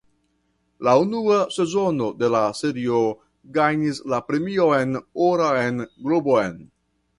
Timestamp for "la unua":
0.85-1.35